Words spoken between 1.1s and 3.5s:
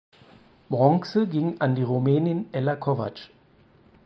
ging an die Rumänin Ella Kovacs.